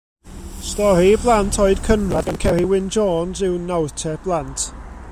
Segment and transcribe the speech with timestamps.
[0.69, 4.69] Stori i blant oed cynradd gan Ceri Wyn Jones yw Nawr Te, Blant.